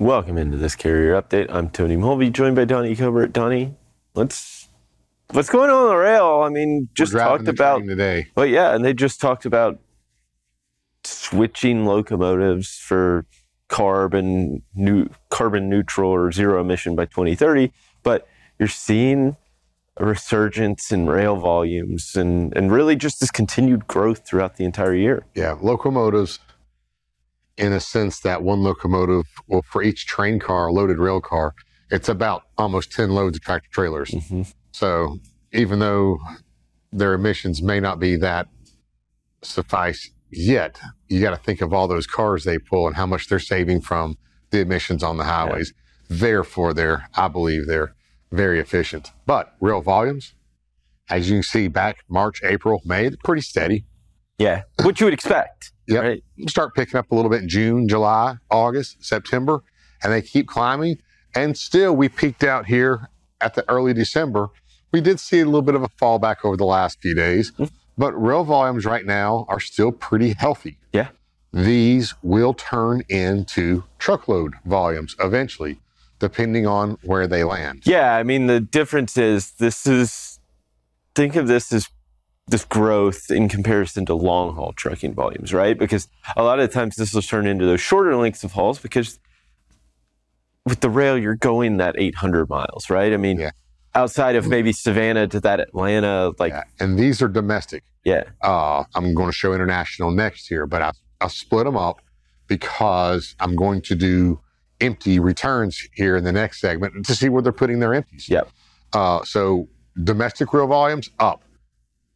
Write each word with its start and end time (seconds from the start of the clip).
Welcome 0.00 0.38
into 0.38 0.56
this 0.56 0.76
carrier 0.76 1.20
update. 1.20 1.50
I'm 1.50 1.70
Tony 1.70 1.96
Mulvey, 1.96 2.30
joined 2.30 2.54
by 2.54 2.64
Donny 2.64 2.94
Gilbert. 2.94 3.32
Donny, 3.32 3.74
let's 4.14 4.68
what's 5.32 5.50
going 5.50 5.70
on 5.70 5.76
on 5.76 5.88
the 5.88 5.96
rail? 5.96 6.42
I 6.44 6.50
mean, 6.50 6.88
just 6.94 7.12
talked 7.12 7.48
about 7.48 7.84
today. 7.84 8.28
Well, 8.36 8.46
yeah, 8.46 8.76
and 8.76 8.84
they 8.84 8.94
just 8.94 9.20
talked 9.20 9.44
about 9.44 9.80
switching 11.02 11.84
locomotives 11.84 12.76
for 12.76 13.26
carbon 13.66 14.62
new 14.72 15.08
carbon 15.30 15.68
neutral 15.68 16.12
or 16.12 16.30
zero 16.30 16.60
emission 16.60 16.94
by 16.94 17.06
2030. 17.06 17.72
But 18.04 18.28
you're 18.56 18.68
seeing 18.68 19.36
a 19.96 20.06
resurgence 20.06 20.92
in 20.92 21.08
rail 21.08 21.34
volumes 21.34 22.14
and, 22.14 22.56
and 22.56 22.70
really 22.70 22.94
just 22.94 23.18
this 23.18 23.32
continued 23.32 23.88
growth 23.88 24.24
throughout 24.24 24.58
the 24.58 24.64
entire 24.64 24.94
year. 24.94 25.26
Yeah, 25.34 25.58
locomotives, 25.60 26.38
in 27.58 27.72
a 27.72 27.80
sense 27.80 28.20
that 28.20 28.42
one 28.42 28.62
locomotive, 28.62 29.26
well, 29.46 29.62
for 29.62 29.82
each 29.82 30.06
train 30.06 30.38
car, 30.38 30.70
loaded 30.70 30.98
rail 30.98 31.20
car, 31.20 31.54
it's 31.90 32.08
about 32.08 32.44
almost 32.56 32.92
10 32.92 33.10
loads 33.10 33.36
of 33.36 33.42
tractor 33.42 33.68
trailers. 33.72 34.10
Mm-hmm. 34.10 34.42
So 34.72 35.18
even 35.52 35.80
though 35.80 36.18
their 36.92 37.14
emissions 37.14 37.60
may 37.60 37.80
not 37.80 37.98
be 37.98 38.16
that 38.16 38.46
suffice 39.42 40.10
yet, 40.30 40.78
you 41.08 41.20
got 41.20 41.30
to 41.30 41.36
think 41.36 41.60
of 41.60 41.72
all 41.72 41.88
those 41.88 42.06
cars 42.06 42.44
they 42.44 42.58
pull 42.58 42.86
and 42.86 42.96
how 42.96 43.06
much 43.06 43.28
they're 43.28 43.38
saving 43.38 43.80
from 43.80 44.16
the 44.50 44.60
emissions 44.60 45.02
on 45.02 45.16
the 45.16 45.24
highways. 45.24 45.72
Therefore, 46.08 46.72
they're, 46.72 47.08
I 47.16 47.28
believe, 47.28 47.66
they're 47.66 47.94
very 48.30 48.60
efficient. 48.60 49.10
But 49.26 49.54
real 49.60 49.80
volumes, 49.80 50.34
as 51.10 51.28
you 51.28 51.36
can 51.36 51.42
see, 51.42 51.68
back 51.68 51.98
March, 52.08 52.40
April, 52.44 52.80
May, 52.84 53.10
pretty 53.24 53.42
steady. 53.42 53.84
Yeah, 54.38 54.62
what 54.82 55.00
you 55.00 55.06
would 55.06 55.14
expect. 55.14 55.72
yeah, 55.88 55.98
Right? 55.98 56.24
Start 56.46 56.74
picking 56.74 56.96
up 56.96 57.10
a 57.10 57.14
little 57.14 57.30
bit 57.30 57.42
in 57.42 57.48
June, 57.48 57.88
July, 57.88 58.36
August, 58.50 59.04
September, 59.04 59.62
and 60.02 60.12
they 60.12 60.22
keep 60.22 60.46
climbing. 60.46 60.98
And 61.34 61.56
still, 61.56 61.94
we 61.94 62.08
peaked 62.08 62.44
out 62.44 62.66
here 62.66 63.10
at 63.40 63.54
the 63.54 63.68
early 63.68 63.92
December. 63.92 64.48
We 64.92 65.00
did 65.00 65.20
see 65.20 65.40
a 65.40 65.44
little 65.44 65.62
bit 65.62 65.74
of 65.74 65.82
a 65.82 65.88
fallback 65.88 66.36
over 66.44 66.56
the 66.56 66.64
last 66.64 67.00
few 67.02 67.14
days, 67.14 67.52
mm. 67.52 67.70
but 67.96 68.12
rail 68.12 68.44
volumes 68.44 68.84
right 68.84 69.04
now 69.04 69.44
are 69.48 69.60
still 69.60 69.92
pretty 69.92 70.32
healthy. 70.32 70.78
Yeah. 70.92 71.08
These 71.52 72.14
will 72.22 72.54
turn 72.54 73.02
into 73.08 73.84
truckload 73.98 74.54
volumes 74.64 75.16
eventually, 75.18 75.80
depending 76.18 76.66
on 76.66 76.98
where 77.02 77.26
they 77.26 77.44
land. 77.44 77.82
Yeah, 77.84 78.14
I 78.14 78.22
mean 78.22 78.46
the 78.46 78.60
difference 78.60 79.16
is 79.16 79.52
this 79.52 79.86
is 79.86 80.38
think 81.14 81.36
of 81.36 81.48
this 81.48 81.72
as 81.72 81.88
this 82.48 82.64
growth 82.64 83.30
in 83.30 83.48
comparison 83.48 84.06
to 84.06 84.14
long 84.14 84.54
haul 84.54 84.72
trucking 84.72 85.14
volumes, 85.14 85.52
right? 85.52 85.78
Because 85.78 86.08
a 86.36 86.42
lot 86.42 86.60
of 86.60 86.72
times 86.72 86.96
this 86.96 87.12
will 87.14 87.22
turn 87.22 87.46
into 87.46 87.66
those 87.66 87.80
shorter 87.80 88.16
lengths 88.16 88.42
of 88.44 88.52
hauls 88.52 88.78
because 88.78 89.18
with 90.64 90.80
the 90.80 90.90
rail 90.90 91.16
you're 91.16 91.36
going 91.36 91.76
that 91.78 91.94
800 91.98 92.48
miles, 92.48 92.90
right? 92.90 93.12
I 93.12 93.16
mean, 93.16 93.38
Yeah. 93.38 93.50
outside 93.94 94.36
of 94.36 94.46
maybe 94.46 94.72
Savannah 94.72 95.26
to 95.28 95.40
that 95.40 95.60
Atlanta, 95.60 96.32
like 96.38 96.52
Yeah. 96.52 96.62
And 96.80 96.98
these 96.98 97.20
are 97.22 97.28
domestic. 97.28 97.84
yeah, 98.04 98.24
Uh, 98.42 98.84
I'm 98.94 99.12
going 99.14 99.28
to 99.28 99.32
show 99.34 99.52
international 99.52 100.10
next 100.10 100.50
year, 100.50 100.66
but 100.66 100.82
I, 100.82 100.92
I 101.20 101.28
split 101.28 101.64
them 101.64 101.76
up 101.76 102.00
because 102.46 103.34
I'm 103.40 103.56
going 103.56 103.82
to 103.82 103.94
do 103.94 104.40
empty 104.80 105.18
returns 105.18 105.86
here 105.92 106.16
in 106.16 106.24
the 106.24 106.32
next 106.32 106.60
segment 106.60 107.04
to 107.06 107.14
see 107.14 107.28
where 107.28 107.42
they're 107.42 107.52
putting 107.52 107.80
their 107.80 107.92
empties. 107.94 108.28
Yep. 108.28 108.48
Uh, 108.94 109.22
so 109.24 109.68
domestic 110.02 110.52
rail 110.54 110.66
volumes 110.66 111.10
up. 111.18 111.42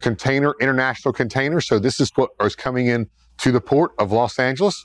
Container, 0.00 0.54
international 0.60 1.12
container. 1.12 1.60
So 1.60 1.78
this 1.78 2.00
is 2.00 2.10
what 2.16 2.30
is 2.42 2.54
coming 2.54 2.86
in 2.86 3.08
to 3.38 3.52
the 3.52 3.60
port 3.60 3.92
of 3.98 4.12
Los 4.12 4.38
Angeles 4.38 4.84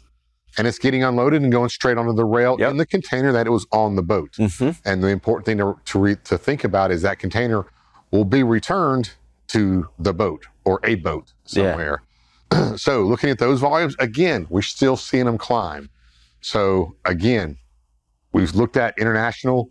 and 0.58 0.68
it's 0.68 0.78
getting 0.80 1.04
unloaded 1.04 1.42
and 1.42 1.52
going 1.52 1.70
straight 1.70 1.98
onto 1.98 2.14
the 2.14 2.26
rail 2.26 2.58
Yep. 2.60 2.72
in 2.72 2.78
the 2.78 2.86
container 2.86 3.32
that 3.32 3.48
it 3.48 3.52
was 3.52 3.66
on 3.72 3.96
the 3.96 4.02
boat. 4.04 4.36
hmm 4.36 4.72
And 4.84 5.02
the 5.04 5.08
important 5.08 5.46
thing 5.46 5.58
to, 5.60 5.78
to, 5.86 6.00
re, 6.00 6.16
to 6.26 6.38
think 6.38 6.64
about 6.64 6.92
is 6.92 7.02
that 7.04 7.20
container 7.20 7.66
will 8.12 8.26
be 8.26 8.44
returned 8.44 9.12
to 9.48 9.88
the 10.00 10.14
boat 10.14 10.46
or 10.66 10.80
a 10.84 10.96
boat 10.96 11.32
Yeah. 11.48 11.72
somewhere. 11.72 12.02
so 12.78 13.04
looking 13.04 13.30
at 13.30 13.40
those 13.40 13.62
volumes, 13.62 13.96
again, 14.00 14.46
we're 14.50 14.62
still 14.62 14.98
seeing 14.98 15.26
them 15.26 15.38
climb. 15.38 15.90
So 16.42 16.96
again, 17.06 17.58
we've 18.34 18.54
looked 18.54 18.76
at 18.76 18.94
international 18.98 19.70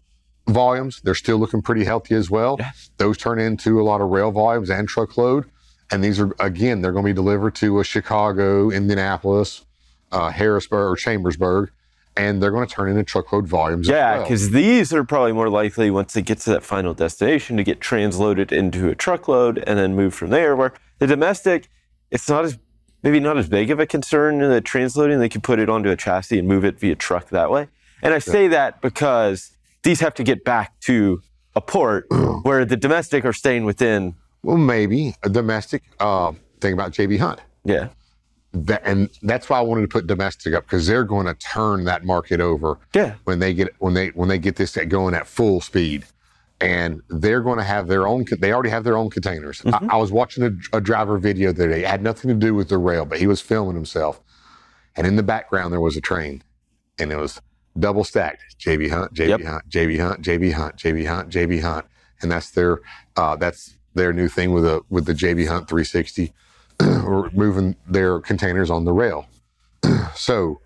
volumes. 0.48 1.00
They're 1.02 1.14
still 1.14 1.38
looking 1.38 1.62
pretty 1.62 1.84
healthy 1.84 2.14
as 2.14 2.30
well. 2.30 2.58
Those 2.96 3.18
turn 3.18 3.38
into 3.38 3.80
a 3.80 3.84
lot 3.84 4.00
of 4.00 4.08
rail 4.08 4.30
volumes 4.30 4.70
and 4.70 4.88
truckload. 4.88 5.50
And 5.90 6.04
these 6.04 6.20
are, 6.20 6.34
again, 6.38 6.82
they're 6.82 6.92
going 6.92 7.04
to 7.04 7.10
be 7.10 7.14
delivered 7.14 7.54
to 7.56 7.80
a 7.80 7.84
Chicago, 7.84 8.70
Indianapolis, 8.70 9.64
uh, 10.12 10.30
Harrisburg, 10.30 10.92
or 10.92 10.96
Chambersburg, 10.96 11.70
and 12.16 12.42
they're 12.42 12.50
going 12.50 12.66
to 12.66 12.72
turn 12.72 12.88
into 12.88 13.02
truckload 13.02 13.46
volumes. 13.46 13.88
Yeah, 13.88 14.14
well. 14.14 14.22
because 14.22 14.50
these 14.50 14.92
are 14.92 15.04
probably 15.04 15.32
more 15.32 15.48
likely 15.48 15.90
once 15.90 16.12
they 16.12 16.22
get 16.22 16.38
to 16.40 16.50
that 16.50 16.62
final 16.62 16.94
destination 16.94 17.56
to 17.56 17.64
get 17.64 17.80
transloaded 17.80 18.52
into 18.52 18.88
a 18.88 18.94
truckload 18.94 19.58
and 19.66 19.78
then 19.78 19.94
move 19.94 20.14
from 20.14 20.30
there. 20.30 20.54
Where 20.54 20.72
the 20.98 21.06
domestic, 21.06 21.68
it's 22.10 22.28
not 22.28 22.44
as 22.44 22.58
maybe 23.02 23.20
not 23.20 23.38
as 23.38 23.48
big 23.48 23.70
of 23.70 23.80
a 23.80 23.86
concern 23.86 24.42
in 24.42 24.50
the 24.50 24.60
transloading. 24.60 25.18
They 25.18 25.28
can 25.28 25.40
put 25.40 25.58
it 25.58 25.68
onto 25.68 25.90
a 25.90 25.96
chassis 25.96 26.38
and 26.38 26.46
move 26.46 26.64
it 26.64 26.78
via 26.78 26.94
truck 26.94 27.30
that 27.30 27.50
way. 27.50 27.68
And 28.02 28.14
I 28.14 28.18
say 28.18 28.48
that 28.48 28.80
because 28.80 29.52
these 29.82 30.00
have 30.00 30.14
to 30.14 30.24
get 30.24 30.44
back 30.44 30.78
to 30.80 31.22
a 31.54 31.60
port 31.60 32.06
where 32.42 32.64
the 32.64 32.76
domestic 32.76 33.24
are 33.24 33.32
staying 33.32 33.64
within. 33.64 34.14
Well, 34.42 34.56
maybe 34.56 35.14
a 35.22 35.28
domestic 35.28 35.82
uh, 35.98 36.32
thing 36.60 36.72
about 36.72 36.92
JB 36.92 37.18
Hunt. 37.18 37.40
Yeah, 37.64 37.88
That, 38.52 38.82
and 38.84 39.10
that's 39.22 39.50
why 39.50 39.58
I 39.58 39.62
wanted 39.62 39.82
to 39.82 39.88
put 39.88 40.06
domestic 40.06 40.54
up 40.54 40.64
because 40.64 40.86
they're 40.86 41.04
going 41.04 41.26
to 41.26 41.34
turn 41.34 41.84
that 41.84 42.04
market 42.04 42.40
over 42.40 42.78
yeah, 42.94 43.14
when 43.24 43.38
they 43.38 43.52
get 43.52 43.68
when 43.78 43.94
they 43.94 44.08
when 44.08 44.28
they 44.28 44.38
get 44.38 44.56
this 44.56 44.76
going 44.88 45.14
at 45.14 45.26
full 45.26 45.60
speed, 45.60 46.06
and 46.60 47.02
they're 47.10 47.42
going 47.42 47.58
to 47.58 47.64
have 47.64 47.86
their 47.86 48.06
own. 48.06 48.24
They 48.38 48.52
already 48.52 48.70
have 48.70 48.84
their 48.84 48.96
own 48.96 49.10
containers. 49.10 49.62
I, 49.66 49.88
I 49.90 49.96
was 49.96 50.10
watching 50.10 50.44
a, 50.44 50.76
a 50.76 50.80
driver 50.80 51.18
video 51.18 51.52
the 51.52 51.64
other 51.64 51.74
day. 51.74 51.80
It 51.80 51.88
had 51.88 52.02
nothing 52.02 52.28
to 52.28 52.34
do 52.34 52.54
with 52.54 52.70
the 52.70 52.78
rail, 52.78 53.04
but 53.04 53.18
he 53.18 53.26
was 53.26 53.42
filming 53.42 53.74
himself, 53.74 54.22
and 54.96 55.06
in 55.06 55.16
the 55.16 55.22
background 55.22 55.70
there 55.70 55.80
was 55.80 55.98
a 55.98 56.00
train, 56.00 56.42
and 56.98 57.12
it 57.12 57.16
was 57.16 57.42
double 57.78 58.04
stacked. 58.04 58.56
JB 58.58 58.90
Hunt, 58.90 59.14
JB 59.14 59.28
Yep. 59.28 59.42
Hunt, 59.44 59.68
JB 59.68 60.00
Hunt, 60.00 60.22
JB 60.22 60.52
Hunt, 60.52 60.76
JB 60.76 61.06
Hunt, 61.06 61.28
JB 61.30 61.62
Hunt, 61.62 61.86
and 62.22 62.30
that's 62.30 62.50
their 62.50 62.80
uh, 63.16 63.36
that's 63.36 63.76
their 63.94 64.12
new 64.12 64.28
thing 64.28 64.52
with 64.52 64.64
the 64.64 64.82
with 64.90 65.06
the 65.06 65.14
JB 65.14 65.48
Hunt 65.48 65.68
360, 65.68 66.32
or 66.80 67.30
moving 67.32 67.76
their 67.86 68.20
containers 68.20 68.70
on 68.70 68.84
the 68.84 68.92
rail. 68.92 69.26
so 70.14 70.60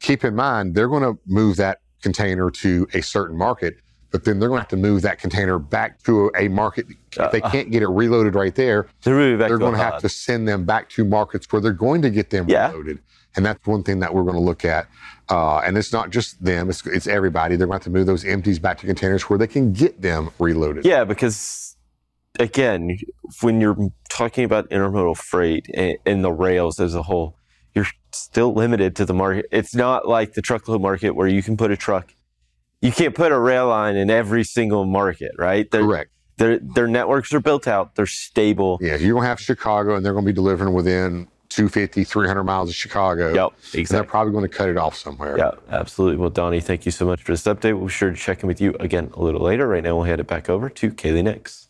keep 0.00 0.24
in 0.24 0.34
mind 0.34 0.74
they're 0.74 0.88
going 0.88 1.02
to 1.02 1.18
move 1.26 1.56
that 1.56 1.80
container 2.02 2.50
to 2.50 2.88
a 2.94 3.02
certain 3.02 3.36
market, 3.36 3.76
but 4.10 4.24
then 4.24 4.40
they're 4.40 4.48
going 4.48 4.58
to 4.58 4.62
have 4.62 4.68
to 4.68 4.76
move 4.76 5.02
that 5.02 5.18
container 5.18 5.58
back 5.58 6.02
to 6.02 6.30
a 6.36 6.48
market. 6.48 6.86
If 7.16 7.30
they 7.32 7.40
can't 7.42 7.70
get 7.70 7.82
it 7.82 7.88
reloaded 7.88 8.34
right 8.34 8.54
there, 8.54 8.86
they're 9.02 9.36
they're 9.36 9.58
going 9.58 9.72
to 9.74 9.78
have 9.78 10.00
to 10.00 10.08
send 10.08 10.48
them 10.48 10.64
back 10.64 10.88
to 10.90 11.04
markets 11.04 11.50
where 11.52 11.60
they're 11.60 11.72
going 11.72 12.02
to 12.02 12.10
get 12.10 12.30
them 12.30 12.48
Yeah. 12.48 12.70
reloaded. 12.70 13.00
And 13.36 13.46
that's 13.46 13.64
one 13.66 13.82
thing 13.82 14.00
that 14.00 14.14
we're 14.14 14.24
going 14.24 14.34
to 14.34 14.40
look 14.40 14.64
at. 14.64 14.88
Uh, 15.28 15.58
and 15.58 15.78
it's 15.78 15.92
not 15.92 16.10
just 16.10 16.42
them; 16.44 16.68
it's, 16.68 16.84
it's 16.86 17.06
everybody. 17.06 17.54
They're 17.54 17.68
going 17.68 17.78
to 17.78 17.84
have 17.84 17.92
to 17.92 17.98
move 17.98 18.06
those 18.06 18.24
empties 18.24 18.58
back 18.58 18.78
to 18.78 18.86
containers 18.86 19.22
where 19.30 19.38
they 19.38 19.46
can 19.46 19.72
get 19.72 20.02
them 20.02 20.30
reloaded. 20.40 20.84
Yeah, 20.84 21.04
because 21.04 21.76
again, 22.38 22.98
when 23.40 23.60
you're 23.60 23.76
talking 24.08 24.44
about 24.44 24.68
intermodal 24.70 25.16
freight 25.16 25.66
and, 25.74 25.96
and 26.04 26.24
the 26.24 26.32
rails 26.32 26.80
as 26.80 26.94
a 26.94 27.02
whole, 27.02 27.36
you're 27.74 27.86
still 28.12 28.52
limited 28.52 28.96
to 28.96 29.04
the 29.04 29.14
market. 29.14 29.46
It's 29.52 29.74
not 29.74 30.08
like 30.08 30.34
the 30.34 30.42
truckload 30.42 30.80
market 30.80 31.12
where 31.12 31.28
you 31.28 31.42
can 31.42 31.56
put 31.56 31.70
a 31.70 31.76
truck. 31.76 32.14
You 32.80 32.90
can't 32.90 33.14
put 33.14 33.30
a 33.30 33.38
rail 33.38 33.68
line 33.68 33.96
in 33.96 34.10
every 34.10 34.42
single 34.42 34.84
market, 34.84 35.32
right? 35.38 35.70
They're, 35.70 35.82
Correct. 35.82 36.10
Their 36.38 36.58
their 36.58 36.88
networks 36.88 37.34
are 37.34 37.40
built 37.40 37.68
out. 37.68 37.96
They're 37.96 38.06
stable. 38.06 38.78
Yeah, 38.80 38.96
you're 38.96 39.12
going 39.12 39.24
to 39.24 39.28
have 39.28 39.38
Chicago, 39.38 39.94
and 39.94 40.04
they're 40.04 40.14
going 40.14 40.24
to 40.24 40.30
be 40.30 40.34
delivering 40.34 40.72
within 40.72 41.28
250, 41.50 42.04
300 42.04 42.44
miles 42.44 42.68
of 42.70 42.74
Chicago. 42.74 43.34
Yep, 43.34 43.52
And 43.74 43.86
they're 43.86 44.04
probably 44.04 44.32
going 44.32 44.48
to 44.48 44.48
cut 44.48 44.68
it 44.68 44.76
off 44.76 44.96
somewhere. 44.96 45.36
Yeah, 45.36 45.50
absolutely. 45.68 46.16
Well, 46.16 46.30
Donny, 46.30 46.60
thank 46.60 46.86
you 46.86 46.92
so 46.92 47.04
much 47.04 47.22
for 47.22 47.32
this 47.32 47.42
update. 47.42 47.74
We'll 47.76 47.86
be 47.86 47.92
sure 47.92 48.10
to 48.10 48.16
check 48.16 48.42
in 48.42 48.46
with 48.46 48.60
you 48.60 48.74
again 48.80 49.10
a 49.14 49.22
little 49.22 49.42
later. 49.42 49.68
Right 49.68 49.82
now, 49.82 49.96
we'll 49.96 50.04
hand 50.04 50.20
it 50.20 50.26
back 50.26 50.48
over 50.48 50.70
to 50.70 50.90
Kaylee 50.90 51.24
Nix. 51.24 51.68